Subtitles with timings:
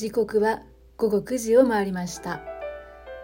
[0.00, 0.62] 時刻は
[0.96, 2.40] 午後9時を回りました。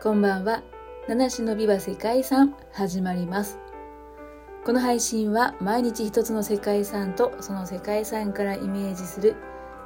[0.03, 0.63] こんばんは。
[1.09, 3.59] 七種のビバ世界遺産始まります。
[4.63, 9.37] この配信は毎日一つの世界遺産とその世界遺産からイメージする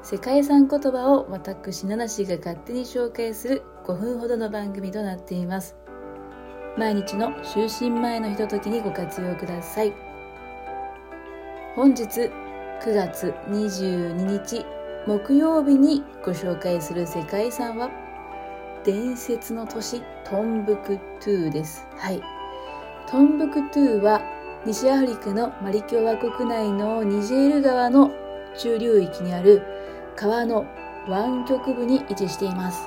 [0.03, 5.77] 世界遺産言葉を私七種が勝手に紹介する5分ほどの番組となっています。
[6.77, 9.95] 毎日の就寝前のひとときにご活用ください。
[11.77, 12.31] 本日9
[12.83, 17.91] 月22日木曜日にご紹介する世界遺産は
[18.85, 21.87] 伝説の都市トンブクトゥーです。
[21.97, 22.23] はい。
[23.09, 24.21] トンブクトゥーは
[24.67, 28.11] 西アフリカのマリ共和国内のニジェール川の
[28.59, 29.63] 中流域にある
[30.17, 30.67] 川の
[31.09, 32.87] 湾曲部に位置しています。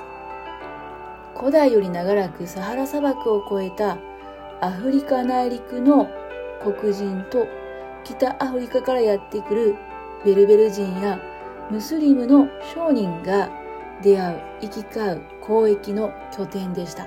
[1.36, 3.98] 古代より長らくサハラ砂漠を越えた
[4.60, 6.08] アフリカ内陸の
[6.62, 7.44] 黒人と
[8.04, 9.74] 北アフリカからやってくる
[10.24, 11.18] ベルベル人や
[11.70, 13.50] ムスリムの商人が
[14.02, 17.06] 出会う行き交う交易の拠点でした。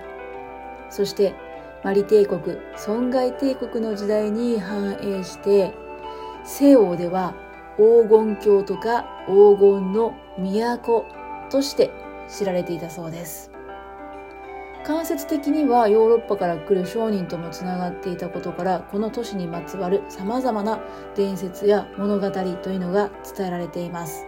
[0.90, 1.36] そして
[1.84, 5.74] マリ帝国損害帝国の時代に繁栄して
[6.44, 7.36] 西欧では
[7.78, 11.06] 黄金鏡とか黄金の都
[11.50, 11.92] として
[12.28, 13.52] 知られていたそうです。
[14.86, 20.80] 間接的にはヨーロッパから来る商人ともつながっていたことからこの都市にまつわる様々な
[21.14, 24.26] 伝説や物語というのが伝えられています。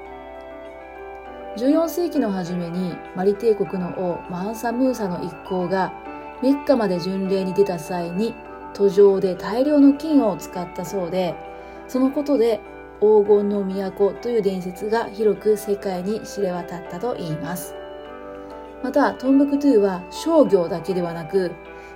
[1.58, 5.94] 14世紀の初めにマリ帝国の王マンサムーサの一行が
[6.42, 8.33] メッカまで巡礼に出た際に
[8.73, 11.36] 途上で大量の金を使ったそうで
[11.88, 12.59] そのことで
[13.00, 17.73] 黄金の都という伝説が広く世界に知れ渡ったといいます。
[18.83, 21.52] またトンブクトゥは商業だけではなく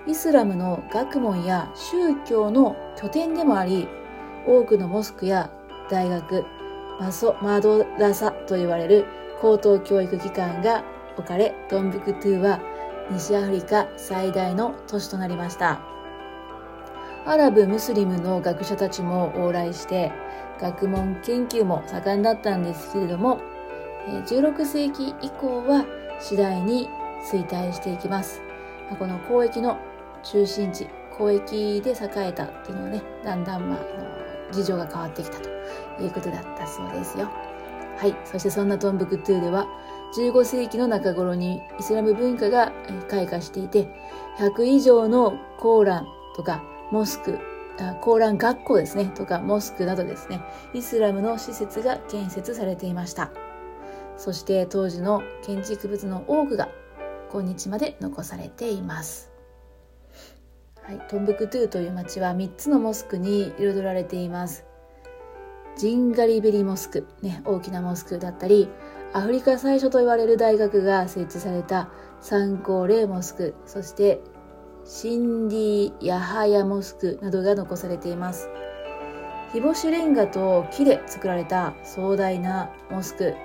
[0.05, 3.87] イスラムの学問や宗教の拠点でもあり
[4.45, 5.49] 多くのモスクや
[5.89, 6.43] 大学
[6.99, 9.05] マソマドラサと言われる
[9.43, 10.85] 高等教育機関が
[11.17, 12.61] 置かれトンブクトゥは
[13.11, 15.81] 西アフリカ最大の都市となりました。
[17.25, 20.13] アラブ・ムスリムの学者たちも往来して
[20.61, 23.41] 学問研究も盛んだったんですけれども
[24.07, 25.85] 16世紀以降は
[26.21, 26.87] 次第に
[27.29, 28.41] 衰退していきます。
[28.97, 29.77] この交易の
[30.23, 30.87] 中心地
[31.19, 35.49] 交易で栄えたっていうのはねだんだんまあ事情が変わってきたと
[35.99, 37.29] いうことだったそうですよ。
[37.97, 38.15] はい。
[38.25, 39.67] そしてそんなトンブクトゥーでは、
[40.15, 42.71] 15世紀の中頃にイスラム文化が
[43.09, 43.87] 開花していて、
[44.37, 47.39] 100以上のコーランとかモスク、
[48.01, 50.41] コーラン学校ですね、とかモスクなどですね、
[50.73, 53.31] イスラムの施設が建設されていました。
[54.17, 56.69] そして当時の建築物の多くが
[57.31, 59.31] 今日まで残されています。
[60.83, 64.65] はい、トンブクトゥという町は3つのモスクに彩られています。
[65.77, 68.69] ジンガリベリモスク、ね、大きなモスクだったり、
[69.13, 71.89] アフリカ最初と言われる大学が設置された
[72.19, 74.21] 参考例モスク、そして
[74.85, 78.49] シンディ・ヤハヤモスクなどが残されています。
[79.51, 83.35] 日干しレンガと木で作られた壮大なモスク。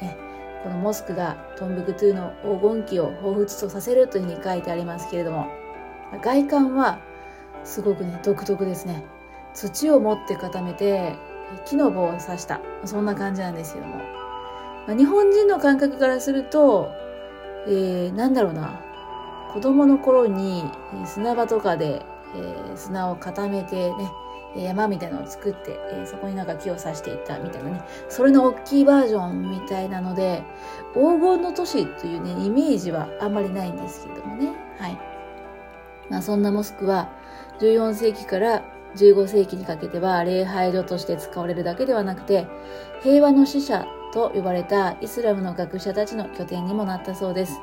[0.00, 0.18] ね、
[0.64, 5.46] このモスクがトンブクトゥの黄金期を彷彿とさせるというふうに書いてありますけれども、
[6.22, 6.98] 外観は
[7.64, 9.04] すごくね、独特ですね。
[9.54, 11.14] 土を持って固めて
[11.64, 12.60] 木の棒を刺した。
[12.84, 13.96] そんな感じなんですけども、
[14.86, 16.90] まあ、日本人の感覚からすると、
[17.66, 18.80] えー、なんだろうな。
[19.52, 20.64] 子供の頃に
[21.04, 22.02] 砂場とかで、
[22.34, 24.10] えー、砂を固めてね
[24.56, 27.84] 山みたいなのを作って、えー、そこになんか木を刺していったみたいなね。
[28.08, 30.42] それの大きいバージョンみたいなので
[30.94, 34.52] 黄金の都市というねイメージはあんまりないんですけどもね。
[34.78, 34.98] はい。
[36.08, 37.10] まあそんなモスクは
[37.60, 38.62] 14世紀から
[38.96, 42.46] 15世紀にかけては礼拝所として使われるだけではなくて、
[43.02, 47.60] 平和の使者と呼ばれたイスラムの学者たちの拠点にもなったそうです。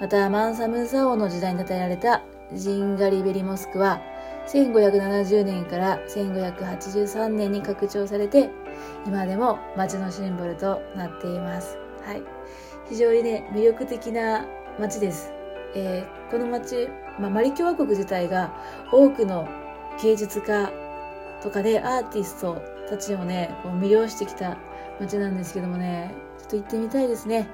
[0.00, 4.00] また、マンサムーサ王の時代に建てられたジンガリベリモスクは、
[4.48, 8.50] 1570年から1583年に拡張されて、
[9.06, 11.78] 今でも街のシンボルとなっています。
[12.04, 12.22] はい。
[12.88, 14.46] 非常にね、魅力的な
[14.78, 15.32] 街です。
[15.74, 16.88] えー、この街、
[17.18, 18.52] まあ、マリ共和国自体が
[18.92, 19.48] 多くの
[20.02, 20.72] 芸術家
[21.42, 24.56] とかでアーティストたちをね、こう魅了してきた
[25.00, 27.48] 街なんですけどもね、ちょっと行ってみたいですね。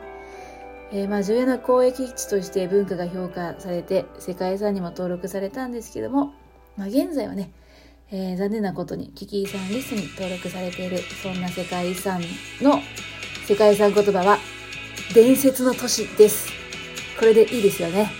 [0.92, 6.34] えー、まあ重要な交易地として文化が評価されて世界遺産にも登録されたんですけども、
[6.76, 7.52] まあ現在はね、
[8.10, 12.20] えー、残念なことに危機遺産リストに登録されているそんな世界遺産
[12.60, 12.80] の
[13.46, 14.38] 世界遺産言葉は
[15.14, 16.48] 伝説の都市です。
[17.18, 18.10] これでいいですよね。